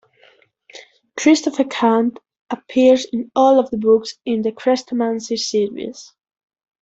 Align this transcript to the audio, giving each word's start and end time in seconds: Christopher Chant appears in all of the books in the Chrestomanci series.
Christopher 1.15 1.63
Chant 1.65 2.17
appears 2.49 3.05
in 3.13 3.31
all 3.35 3.59
of 3.59 3.69
the 3.69 3.77
books 3.77 4.15
in 4.25 4.41
the 4.41 4.51
Chrestomanci 4.51 5.37
series. 5.37 6.15